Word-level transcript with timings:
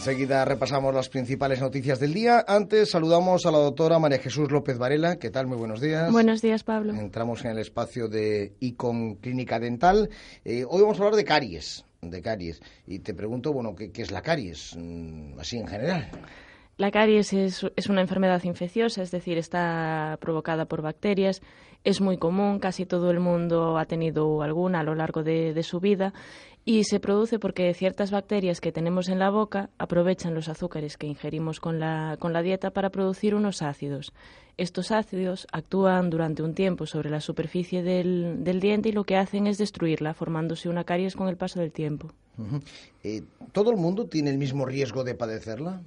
Enseguida 0.00 0.46
repasamos 0.46 0.94
las 0.94 1.10
principales 1.10 1.60
noticias 1.60 2.00
del 2.00 2.14
día. 2.14 2.42
Antes 2.48 2.90
saludamos 2.90 3.44
a 3.44 3.50
la 3.50 3.58
doctora 3.58 3.98
María 3.98 4.18
Jesús 4.18 4.50
López 4.50 4.78
Varela. 4.78 5.16
¿Qué 5.16 5.28
tal? 5.28 5.46
Muy 5.46 5.58
buenos 5.58 5.78
días. 5.82 6.10
Buenos 6.10 6.40
días, 6.40 6.64
Pablo. 6.64 6.94
Entramos 6.94 7.44
en 7.44 7.50
el 7.50 7.58
espacio 7.58 8.08
de 8.08 8.54
Icon 8.60 9.16
Clínica 9.16 9.58
Dental. 9.58 10.08
Eh, 10.42 10.64
hoy 10.66 10.80
vamos 10.80 10.98
a 10.98 11.02
hablar 11.02 11.16
de 11.16 11.24
caries, 11.24 11.84
de 12.00 12.22
caries. 12.22 12.62
Y 12.86 13.00
te 13.00 13.12
pregunto, 13.12 13.52
bueno, 13.52 13.74
¿qué, 13.74 13.92
es 13.94 14.10
la 14.10 14.22
caries? 14.22 14.74
Mm, 14.74 15.38
así 15.38 15.58
en 15.58 15.66
general. 15.66 16.10
La 16.80 16.90
caries 16.90 17.34
es, 17.34 17.62
una 17.90 18.00
enfermedad 18.00 18.42
infecciosa, 18.44 19.02
es 19.02 19.10
decir, 19.10 19.36
está 19.36 20.16
provocada 20.18 20.64
por 20.64 20.80
bacterias. 20.80 21.42
Es 21.84 22.00
muy 22.00 22.16
común, 22.16 22.58
casi 22.58 22.86
todo 22.86 23.10
el 23.10 23.20
mundo 23.20 23.76
ha 23.76 23.84
tenido 23.84 24.40
alguna 24.40 24.80
a 24.80 24.82
lo 24.82 24.94
largo 24.94 25.22
de 25.22 25.62
su 25.62 25.78
vida 25.78 26.14
y 26.64 26.84
se 26.84 26.98
produce 26.98 27.38
porque 27.38 27.74
ciertas 27.74 28.10
bacterias 28.10 28.62
que 28.62 28.72
tenemos 28.72 29.10
en 29.10 29.18
la 29.18 29.28
boca 29.28 29.68
aprovechan 29.76 30.34
los 30.34 30.48
azúcares 30.48 30.96
que 30.96 31.06
ingerimos 31.06 31.60
con 31.60 31.80
la, 31.80 32.16
con 32.18 32.32
la 32.32 32.40
dieta 32.40 32.70
para 32.70 32.88
producir 32.88 33.34
unos 33.34 33.60
ácidos. 33.60 34.14
Estos 34.56 34.90
ácidos 34.90 35.46
actúan 35.52 36.08
durante 36.08 36.42
un 36.42 36.54
tiempo 36.54 36.86
sobre 36.86 37.10
la 37.10 37.20
superficie 37.20 37.82
del, 37.82 38.42
del 38.42 38.58
diente 38.58 38.88
y 38.88 38.92
lo 38.92 39.04
que 39.04 39.16
hacen 39.16 39.46
es 39.46 39.58
destruirla, 39.58 40.14
formándose 40.14 40.70
una 40.70 40.84
caries 40.84 41.14
con 41.14 41.28
el 41.28 41.36
paso 41.36 41.60
del 41.60 41.72
tiempo. 41.72 42.10
Eh, 43.02 43.22
¿Todo 43.52 43.70
el 43.70 43.76
mundo 43.76 44.06
tiene 44.06 44.30
el 44.30 44.38
mismo 44.38 44.64
riesgo 44.64 45.04
de 45.04 45.14
padecerla? 45.14 45.82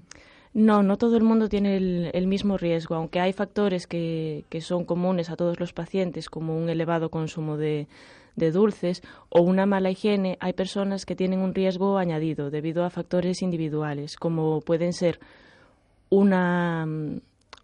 No, 0.53 0.83
no 0.83 0.97
todo 0.97 1.17
el 1.17 1.23
mundo 1.23 1.49
tiene 1.49 1.77
el, 1.77 2.11
el 2.13 2.27
mismo 2.27 2.57
riesgo, 2.57 2.93
aunque 2.93 3.19
hay 3.19 3.33
factores 3.33 3.87
que, 3.87 4.45
que 4.49 4.61
son 4.61 4.85
comunes 4.85 5.31
a 5.31 5.35
todos 5.35 5.59
los 5.59 5.73
pacientes, 5.73 6.29
como 6.29 6.55
un 6.55 6.69
elevado 6.69 7.09
consumo 7.09 7.57
de, 7.57 7.87
dulces 8.35 9.01
o 9.29 9.41
una 9.41 9.65
mala 9.65 9.89
higiene, 9.89 10.37
hay 10.39 10.53
personas 10.53 11.05
que 11.05 11.15
tienen 11.15 11.39
un 11.39 11.55
riesgo 11.55 11.97
añadido 11.97 12.51
debido 12.51 12.83
a 12.83 12.91
factores 12.91 13.41
individuales, 13.41 14.15
como 14.15 14.61
pueden 14.61 14.93
ser 14.93 15.19
una, 16.09 16.85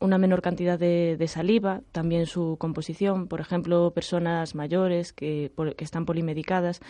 menor 0.01 0.41
cantidad 0.41 0.79
de, 0.79 1.15
de, 1.17 1.27
saliva, 1.27 1.81
también 1.91 2.25
su 2.25 2.55
composición, 2.59 3.27
por 3.27 3.39
ejemplo, 3.39 3.91
personas 3.91 4.55
mayores 4.55 5.13
que, 5.13 5.51
que 5.77 5.83
están 5.83 6.05
polimedicadas 6.05 6.81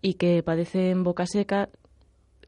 y 0.00 0.14
que 0.14 0.42
padecen 0.44 1.02
boca 1.04 1.26
seca, 1.26 1.68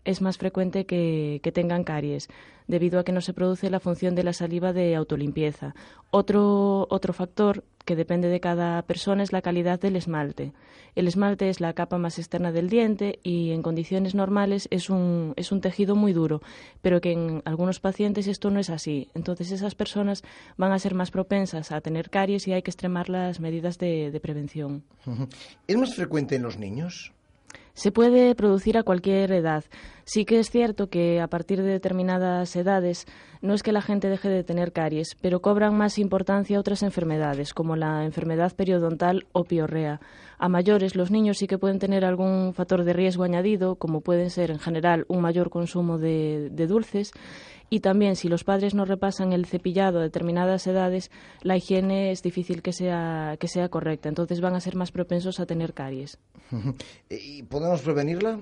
es 0.04 0.20
más 0.20 0.38
frecuente 0.38 0.86
que, 0.86 1.40
que, 1.42 1.52
tengan 1.52 1.84
caries, 1.84 2.28
debido 2.66 2.98
a 2.98 3.04
que 3.04 3.12
no 3.12 3.20
se 3.20 3.34
produce 3.34 3.70
la 3.70 3.80
función 3.80 4.14
de 4.14 4.24
la 4.24 4.32
saliva 4.32 4.72
de 4.72 4.94
autolimpieza. 4.94 5.74
Otro, 6.10 6.86
otro 6.90 7.12
factor 7.12 7.64
que 7.84 7.96
depende 7.96 8.28
de 8.28 8.40
cada 8.40 8.82
persona 8.82 9.22
es 9.22 9.32
la 9.32 9.42
calidad 9.42 9.78
del 9.80 9.96
esmalte. 9.96 10.52
El 10.94 11.08
esmalte 11.08 11.48
es 11.48 11.60
la 11.60 11.72
capa 11.74 11.98
más 11.98 12.18
externa 12.18 12.52
del 12.52 12.70
diente 12.70 13.18
y 13.22 13.50
en 13.50 13.62
condiciones 13.62 14.14
normales 14.14 14.68
es 14.70 14.90
un, 14.90 15.34
es 15.36 15.52
un 15.52 15.60
tejido 15.60 15.96
muy 15.96 16.12
duro, 16.12 16.40
pero 16.82 17.00
que 17.00 17.12
en 17.12 17.42
algunos 17.44 17.80
pacientes 17.80 18.26
esto 18.26 18.50
no 18.50 18.60
es 18.60 18.70
así. 18.70 19.08
Entonces 19.14 19.50
esas 19.50 19.74
personas 19.74 20.22
van 20.56 20.72
a 20.72 20.78
ser 20.78 20.94
más 20.94 21.10
propensas 21.10 21.72
a 21.72 21.80
tener 21.80 22.10
caries 22.10 22.48
y 22.48 22.52
hay 22.52 22.62
que 22.62 22.70
extremar 22.70 23.08
las 23.08 23.40
medidas 23.40 23.78
de, 23.78 24.10
de 24.10 24.20
prevención. 24.20 24.84
¿Es 25.66 25.76
más 25.76 25.94
frecuente 25.94 26.36
en 26.36 26.42
los 26.42 26.58
niños? 26.58 27.12
Se 27.74 27.90
puede 27.90 28.36
producir 28.36 28.78
a 28.78 28.84
cualquier 28.84 29.32
edad. 29.32 29.64
Sí 30.04 30.24
que 30.24 30.38
es 30.38 30.50
cierto 30.50 30.88
que 30.88 31.20
a 31.20 31.28
partir 31.28 31.62
de 31.62 31.70
determinadas 31.70 32.54
edades 32.56 33.06
no 33.40 33.54
es 33.54 33.62
que 33.62 33.72
la 33.72 33.82
gente 33.82 34.08
deje 34.08 34.28
de 34.28 34.44
tener 34.44 34.72
caries, 34.72 35.16
pero 35.20 35.40
cobran 35.40 35.76
más 35.76 35.98
importancia 35.98 36.60
otras 36.60 36.82
enfermedades, 36.82 37.54
como 37.54 37.76
la 37.76 38.04
enfermedad 38.04 38.54
periodontal 38.54 39.26
o 39.32 39.44
piorrea. 39.44 40.00
A 40.38 40.48
mayores, 40.48 40.94
los 40.96 41.10
niños 41.10 41.38
sí 41.38 41.46
que 41.46 41.58
pueden 41.58 41.78
tener 41.78 42.04
algún 42.04 42.54
factor 42.54 42.84
de 42.84 42.92
riesgo 42.92 43.24
añadido, 43.24 43.76
como 43.76 44.00
pueden 44.00 44.30
ser 44.30 44.50
en 44.50 44.58
general 44.58 45.04
un 45.08 45.20
mayor 45.20 45.50
consumo 45.50 45.98
de, 45.98 46.48
de 46.50 46.66
dulces 46.66 47.12
y 47.70 47.80
también, 47.80 48.14
si 48.14 48.28
los 48.28 48.44
padres 48.44 48.74
no 48.74 48.84
repasan 48.84 49.32
el 49.32 49.46
cepillado 49.46 49.98
a 49.98 50.02
determinadas 50.02 50.66
edades, 50.66 51.10
la 51.42 51.56
higiene 51.56 52.10
es 52.10 52.22
difícil 52.22 52.62
que 52.62 52.72
sea, 52.72 53.36
que 53.40 53.48
sea 53.48 53.68
correcta. 53.68 54.08
Entonces 54.08 54.40
van 54.40 54.54
a 54.54 54.60
ser 54.60 54.76
más 54.76 54.92
propensos 54.92 55.40
a 55.40 55.46
tener 55.46 55.74
caries. 55.74 56.18
¿Y 57.10 57.42
podemos 57.44 57.80
prevenirla? 57.82 58.40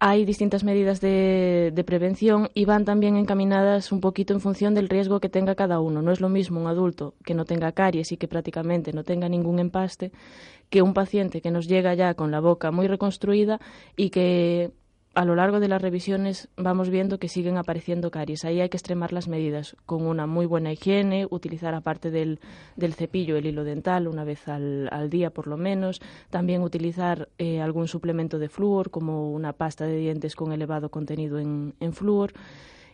Hay 0.00 0.24
distintas 0.24 0.64
medidas 0.64 1.00
de, 1.00 1.72
de, 1.74 1.84
prevención 1.84 2.50
y 2.54 2.64
van 2.64 2.84
también 2.84 3.16
encaminadas 3.16 3.90
un 3.90 4.00
poquito 4.00 4.32
en 4.32 4.40
función 4.40 4.74
del 4.74 4.88
riesgo 4.88 5.20
que 5.20 5.28
tenga 5.28 5.54
cada 5.54 5.80
uno. 5.80 6.02
No 6.02 6.12
es 6.12 6.20
lo 6.20 6.28
mismo 6.28 6.60
un 6.60 6.66
adulto 6.66 7.14
que 7.24 7.34
no 7.34 7.44
tenga 7.44 7.72
caries 7.72 8.12
y 8.12 8.16
que 8.16 8.28
prácticamente 8.28 8.92
no 8.92 9.02
tenga 9.02 9.28
ningún 9.28 9.58
empaste 9.58 10.12
que 10.70 10.82
un 10.82 10.94
paciente 10.94 11.40
que 11.40 11.50
nos 11.50 11.66
llega 11.66 11.94
ya 11.94 12.14
con 12.14 12.30
la 12.30 12.40
boca 12.40 12.70
muy 12.70 12.86
reconstruida 12.86 13.60
y 13.96 14.10
que 14.10 14.70
a 15.18 15.24
lo 15.24 15.34
largo 15.34 15.58
de 15.58 15.66
las 15.66 15.82
revisiones 15.82 16.48
vamos 16.56 16.90
viendo 16.90 17.18
que 17.18 17.26
siguen 17.26 17.56
apareciendo 17.56 18.12
caries. 18.12 18.44
Ahí 18.44 18.60
hay 18.60 18.68
que 18.68 18.76
extremar 18.76 19.12
las 19.12 19.26
medidas. 19.26 19.74
Con 19.84 20.06
una 20.06 20.28
muy 20.28 20.46
buena 20.46 20.70
higiene, 20.70 21.26
utilizar 21.28 21.74
aparte 21.74 22.12
del, 22.12 22.38
cepillo 22.94 23.36
el 23.36 23.46
hilo 23.46 23.64
dental 23.64 24.06
una 24.06 24.22
vez 24.22 24.46
al, 24.46 24.88
al 24.92 25.10
día 25.10 25.30
por 25.30 25.48
lo 25.48 25.56
menos, 25.56 26.00
también 26.30 26.62
utilizar 26.62 27.28
eh, 27.36 27.60
algún 27.60 27.88
suplemento 27.88 28.38
de 28.38 28.48
flúor 28.48 28.90
como 28.92 29.32
una 29.32 29.52
pasta 29.54 29.86
de 29.86 29.96
dientes 29.96 30.36
con 30.36 30.52
elevado 30.52 30.88
contenido 30.88 31.40
en, 31.40 31.74
en 31.80 31.92
flúor 31.94 32.32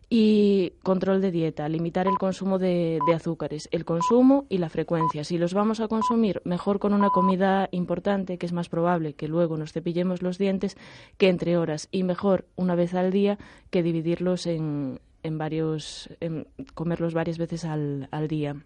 y 0.08 0.72
control 0.82 1.20
de 1.20 1.30
dieta, 1.30 1.68
limitar 1.68 2.06
el 2.06 2.16
consumo 2.18 2.58
de, 2.58 2.98
de, 3.06 3.14
azúcares, 3.14 3.68
el 3.72 3.84
consumo 3.84 4.46
y 4.48 4.58
la 4.58 4.68
frecuencia. 4.68 5.24
Si 5.24 5.38
los 5.38 5.54
vamos 5.54 5.80
a 5.80 5.88
consumir, 5.88 6.40
mejor 6.44 6.78
con 6.78 6.92
una 6.92 7.10
comida 7.10 7.68
importante, 7.72 8.38
que 8.38 8.46
es 8.46 8.52
más 8.52 8.68
probable 8.68 9.14
que 9.14 9.28
luego 9.28 9.56
nos 9.56 9.72
cepillemos 9.72 10.22
los 10.22 10.38
dientes, 10.38 10.76
que 11.18 11.28
entre 11.28 11.56
horas, 11.56 11.88
y 11.90 12.02
mejor 12.02 12.46
una 12.56 12.74
vez 12.74 12.94
al 12.94 13.10
día 13.10 13.38
que 13.70 13.82
dividirlos 13.82 14.46
en, 14.46 15.00
en 15.22 15.38
varios, 15.38 16.10
en 16.20 16.46
comerlos 16.74 17.14
varias 17.14 17.38
veces 17.38 17.64
al, 17.64 18.08
al 18.10 18.28
día. 18.28 18.56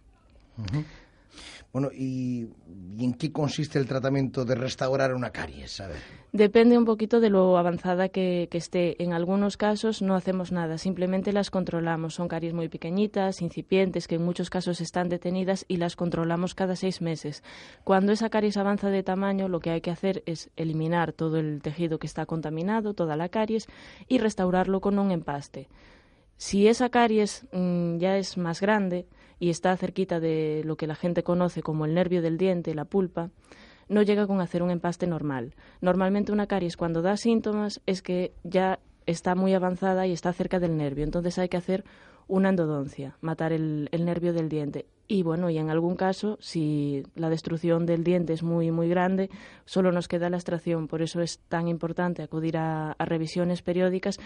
Bueno, 1.72 1.90
¿y, 1.92 2.48
¿y, 2.96 3.04
en 3.04 3.14
qué 3.14 3.30
consiste 3.32 3.78
el 3.78 3.86
tratamiento 3.86 4.44
de 4.44 4.54
restaurar 4.54 5.14
una 5.14 5.30
caries? 5.30 5.80
A 5.80 5.88
ver. 5.88 5.98
Depende 6.32 6.76
un 6.76 6.84
poquito 6.84 7.20
de 7.20 7.30
lo 7.30 7.56
avanzada 7.56 8.10
que, 8.10 8.48
esté. 8.52 9.02
En 9.02 9.14
algunos 9.14 9.56
casos 9.56 10.02
no 10.02 10.14
hacemos 10.14 10.52
nada, 10.52 10.76
simplemente 10.76 11.32
las 11.32 11.50
controlamos. 11.50 12.14
Son 12.14 12.28
caries 12.28 12.52
muy 12.52 12.68
pequeñitas, 12.68 13.40
incipientes, 13.40 14.06
que 14.06 14.16
en 14.16 14.24
muchos 14.24 14.50
casos 14.50 14.82
están 14.82 15.08
detenidas 15.08 15.64
y 15.68 15.78
las 15.78 15.96
controlamos 15.96 16.54
cada 16.54 16.76
seis 16.76 17.00
meses. 17.00 17.42
Cuando 17.82 18.12
esa 18.12 18.28
caries 18.28 18.58
avanza 18.58 18.90
de 18.90 19.02
tamaño, 19.02 19.48
lo 19.48 19.60
que 19.60 19.70
hay 19.70 19.80
que 19.80 19.90
hacer 19.90 20.22
es 20.26 20.50
eliminar 20.56 21.12
todo 21.12 21.38
el 21.38 21.62
tejido 21.62 21.98
que 21.98 22.06
está 22.06 22.26
contaminado, 22.26 22.92
toda 22.92 23.16
la 23.16 23.30
caries, 23.30 23.66
y 24.06 24.18
restaurarlo 24.18 24.80
con 24.80 24.98
un 24.98 25.10
empaste. 25.12 25.68
Si 26.36 26.68
esa 26.68 26.90
caries 26.90 27.46
mmm, 27.52 27.96
ya 27.96 28.18
es 28.18 28.36
más 28.36 28.60
grande, 28.60 29.06
y 29.38 29.50
está 29.50 29.76
cerquita 29.76 30.20
de 30.20 30.62
lo 30.64 30.76
que 30.76 30.86
la 30.86 30.94
gente 30.94 31.22
conoce 31.22 31.62
como 31.62 31.84
el 31.84 31.94
nervio 31.94 32.22
del 32.22 32.38
diente, 32.38 32.74
la 32.74 32.84
pulpa, 32.84 33.30
no 33.88 34.02
llega 34.02 34.26
con 34.26 34.40
hacer 34.40 34.62
un 34.62 34.70
empaste 34.70 35.06
normal. 35.06 35.54
Normalmente 35.80 36.32
una 36.32 36.46
caries 36.46 36.76
cuando 36.76 37.02
da 37.02 37.16
síntomas 37.16 37.80
es 37.86 38.02
que 38.02 38.32
ya 38.44 38.80
está 39.06 39.34
muy 39.34 39.54
avanzada 39.54 40.06
y 40.06 40.12
está 40.12 40.32
cerca 40.32 40.60
del 40.60 40.76
nervio, 40.76 41.04
entonces 41.04 41.38
hay 41.38 41.48
que 41.48 41.56
hacer 41.56 41.84
una 42.26 42.50
endodoncia, 42.50 43.16
matar 43.22 43.52
el, 43.52 43.88
nervio 43.90 44.32
del 44.34 44.48
diente. 44.48 44.86
Y 45.10 45.22
bueno, 45.22 45.48
y 45.48 45.56
en 45.56 45.70
algún 45.70 45.96
caso, 45.96 46.36
si 46.38 47.02
la 47.14 47.30
destrucción 47.30 47.86
del 47.86 48.04
diente 48.04 48.34
es 48.34 48.42
muy, 48.42 48.70
muy 48.70 48.90
grande, 48.90 49.30
solo 49.64 49.90
nos 49.90 50.06
queda 50.06 50.28
la 50.28 50.36
extracción. 50.36 50.86
Por 50.86 51.00
eso 51.00 51.22
es 51.22 51.38
tan 51.48 51.66
importante 51.66 52.22
acudir 52.22 52.58
a, 52.58 52.92
a 52.92 53.04
revisiones 53.06 53.62
periódicas 53.62 54.18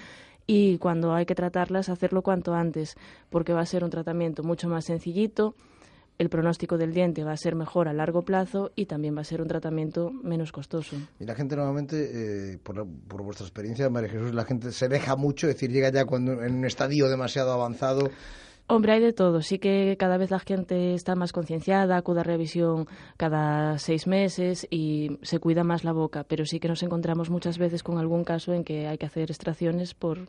y 0.45 0.79
cuando 0.79 1.15
hay 1.15 1.25
que 1.25 1.37
tratarlas, 1.37 1.89
hacerlo 1.89 2.23
cuanto 2.23 2.53
antes, 2.55 2.97
porque 3.31 3.53
va 3.53 3.61
a 3.61 3.67
ser 3.67 3.85
un 3.85 3.91
tratamiento 3.91 4.43
mucho 4.43 4.69
más 4.69 4.87
sencillito, 4.87 5.55
el 6.19 6.29
pronóstico 6.29 6.79
del 6.79 6.93
diente 6.93 7.25
va 7.25 7.33
a 7.33 7.37
ser 7.37 7.55
mejor 7.55 7.89
a 7.89 7.93
largo 7.93 8.23
plazo 8.23 8.71
y 8.77 8.87
también 8.87 9.17
va 9.17 9.23
a 9.23 9.25
ser 9.25 9.41
un 9.41 9.49
tratamiento 9.49 10.11
menos 10.11 10.53
costoso. 10.53 10.97
Y 11.19 11.25
la 11.25 11.35
gente 11.35 11.57
normalmente, 11.57 12.53
eh, 12.53 12.59
por, 12.63 12.87
por, 13.09 13.23
vuestra 13.23 13.47
experiencia, 13.47 13.89
María 13.89 14.11
Jesús, 14.11 14.35
la 14.35 14.45
gente 14.45 14.73
se 14.73 14.89
deja 14.89 15.17
mucho, 15.17 15.49
es 15.49 15.55
decir, 15.55 15.71
llega 15.71 15.91
ya 15.91 16.05
cuando 16.05 16.43
en 16.45 16.57
un 16.57 16.65
estadio 16.65 17.09
demasiado 17.09 17.53
avanzado. 17.53 18.11
Hombre, 18.75 18.93
hay 18.93 19.01
de 19.01 19.13
todo. 19.13 19.43
Sí 19.43 19.59
que 19.59 19.99
cada 19.99 20.17
vez 20.17 20.31
la 20.31 20.39
gente 20.39 20.95
está 20.95 21.15
más 21.15 21.35
concienciada, 21.35 21.99
acude 21.99 22.21
a 22.21 22.23
revisión 22.23 22.87
cada 23.19 23.79
seis 23.79 24.07
meses 24.07 24.67
y 24.71 25.19
se 25.21 25.41
cuida 25.41 25.63
más 25.63 25.85
la 25.85 25.93
boca, 25.93 26.25
pero 26.25 26.47
sí 26.47 26.59
que 26.59 26.69
nos 26.69 26.83
encontramos 26.83 27.29
muchas 27.29 27.59
veces 27.59 27.83
con 27.83 27.99
algún 27.99 28.25
caso 28.25 28.55
en 28.55 28.65
que 28.65 28.87
hay 28.87 28.97
que 28.97 29.05
hacer 29.05 29.31
extracciones 29.31 29.93
por, 29.93 30.21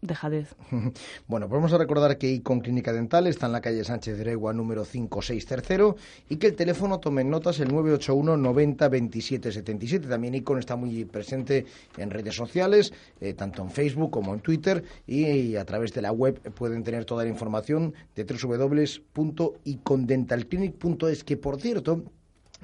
dejadez. 0.00 0.54
Bueno, 1.26 1.48
pues 1.48 1.58
vamos 1.58 1.72
a 1.72 1.78
recordar 1.78 2.18
que 2.18 2.30
Icon 2.30 2.60
Clínica 2.60 2.92
Dental 2.92 3.26
está 3.26 3.46
en 3.46 3.52
la 3.52 3.60
calle 3.60 3.82
Sánchez 3.84 4.16
de 4.18 4.24
Regua 4.24 4.52
número 4.52 4.84
5630 4.84 5.96
y 6.28 6.36
que 6.36 6.48
el 6.48 6.54
teléfono, 6.54 7.00
tomen 7.00 7.30
notas, 7.30 7.58
el 7.60 7.68
981 7.68 8.36
90 8.36 8.88
27 8.88 9.52
77. 9.52 10.08
También 10.08 10.34
Icon 10.34 10.58
está 10.58 10.76
muy 10.76 11.04
presente 11.04 11.66
en 11.96 12.10
redes 12.10 12.34
sociales, 12.34 12.92
eh, 13.20 13.34
tanto 13.34 13.62
en 13.62 13.70
Facebook 13.70 14.10
como 14.10 14.34
en 14.34 14.40
Twitter 14.40 14.82
y, 15.06 15.54
a 15.56 15.64
través 15.64 15.92
de 15.92 16.02
la 16.02 16.12
web 16.12 16.40
pueden 16.52 16.84
tener 16.84 17.04
toda 17.04 17.24
la 17.24 17.30
información 17.30 17.94
de 18.14 18.24
www.icondentalclinic.es 18.24 21.24
que 21.24 21.36
por 21.36 21.60
cierto, 21.60 22.04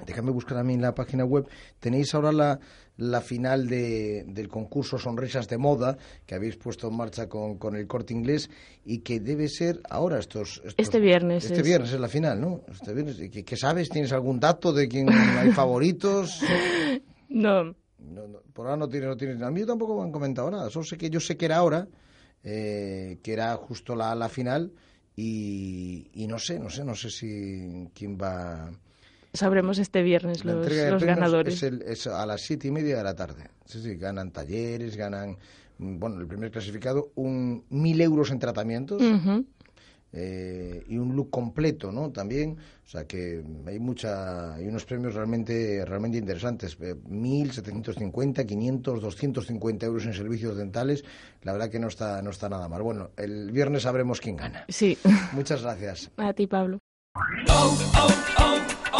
déjame 0.05 0.31
buscar 0.31 0.57
a 0.57 0.63
mí 0.63 0.73
en 0.73 0.81
la 0.81 0.95
página 0.95 1.25
web, 1.25 1.47
tenéis 1.79 2.13
ahora 2.15 2.31
la, 2.31 2.59
la 2.97 3.21
final 3.21 3.67
de, 3.67 4.23
del 4.27 4.47
concurso 4.47 4.97
Sonrisas 4.97 5.47
de 5.47 5.57
Moda 5.57 5.97
que 6.25 6.35
habéis 6.35 6.57
puesto 6.57 6.87
en 6.87 6.97
marcha 6.97 7.27
con, 7.27 7.57
con 7.57 7.75
el 7.75 7.87
corte 7.87 8.13
inglés 8.13 8.49
y 8.85 8.99
que 8.99 9.19
debe 9.19 9.47
ser 9.47 9.81
ahora 9.89 10.19
estos... 10.19 10.61
este 10.77 10.99
viernes. 10.99 11.45
Este 11.45 11.61
viernes 11.61 11.93
es 11.93 11.99
la 11.99 12.07
final, 12.07 12.39
¿no? 12.39 12.61
Este 12.71 12.93
viernes. 12.93 13.17
¿Qué, 13.31 13.57
sabes? 13.57 13.89
¿Tienes 13.89 14.11
algún 14.11 14.39
dato 14.39 14.73
de 14.73 14.87
quién 14.87 15.09
hay 15.09 15.51
favoritos? 15.51 16.41
no. 17.29 17.75
Por 18.53 18.67
ahora 18.67 18.77
no 18.77 18.89
tienes, 18.89 19.09
no 19.09 19.17
tienes... 19.17 19.41
A 19.41 19.49
mí 19.49 19.65
tampoco 19.65 19.97
me 19.97 20.03
han 20.03 20.11
comentado 20.11 20.51
nada. 20.51 20.69
Solo 20.69 20.85
sé 20.85 20.97
que 20.97 21.09
yo 21.09 21.19
sé 21.19 21.37
que 21.37 21.45
era 21.45 21.57
ahora, 21.57 21.87
eh, 22.43 23.17
que 23.23 23.33
era 23.33 23.55
justo 23.55 23.95
la, 23.95 24.13
la 24.13 24.29
final 24.29 24.73
y, 25.15 26.09
y 26.13 26.27
no 26.27 26.37
sé, 26.37 26.59
no 26.59 26.69
sé, 26.69 26.83
no 26.83 26.93
sé 26.93 27.09
si 27.09 27.89
quién 27.93 28.17
va 28.17 28.71
Sabremos 29.33 29.79
este 29.79 30.03
viernes 30.03 30.45
los, 30.45 30.71
los 30.71 31.03
ganadores. 31.03 31.63
Es, 31.63 32.07
a 32.07 32.25
las 32.25 32.41
siete 32.41 32.67
y 32.67 32.71
media 32.71 32.97
de 32.97 33.03
la 33.03 33.15
tarde. 33.15 33.49
Sí, 33.65 33.81
sí, 33.81 33.95
ganan 33.95 34.31
talleres, 34.31 34.95
ganan, 34.95 35.37
mm, 35.79 35.97
bueno, 35.97 36.21
el 36.21 36.27
primer 36.27 36.51
clasificado, 36.51 37.11
un 37.15 37.65
mil 37.69 37.99
euros 37.99 38.29
en 38.31 38.39
tratamientos. 38.39 39.01
Eh, 40.15 40.83
y 40.89 40.97
un 40.99 41.15
look 41.15 41.31
completo, 41.31 41.91
¿no? 41.91 42.11
También, 42.11 42.55
o 42.85 42.87
sea 42.87 43.07
que 43.07 43.43
hay 43.65 43.79
mucha, 43.79 44.53
hay 44.53 44.67
unos 44.67 44.85
premios 44.85 45.15
realmente, 45.15 45.83
realmente 45.85 46.19
interesantes, 46.19 46.77
eh, 46.81 46.93
mil, 47.07 47.51
setecientos 47.51 47.95
cincuenta, 47.95 48.45
quinientos, 48.45 49.01
doscientos 49.01 49.47
cincuenta 49.47 49.87
euros 49.87 50.05
en 50.05 50.13
servicios 50.13 50.55
dentales, 50.55 51.03
la 51.41 51.53
verdad 51.53 51.71
que 51.71 51.79
no 51.79 51.87
está, 51.87 52.21
no 52.21 52.29
está 52.29 52.47
nada 52.47 52.69
mal. 52.69 52.83
Bueno, 52.83 53.09
el 53.17 53.51
viernes 53.51 53.81
sabremos 53.81 54.21
quién 54.21 54.35
gana. 54.35 54.65
Sí. 54.69 54.95
Muchas 55.31 55.63
gracias. 55.63 56.11
A 56.17 56.31
ti, 56.33 56.45
Pablo. 56.45 56.77
Oh, 57.49 57.77
oh, 57.95 58.07
oh. 58.37 58.62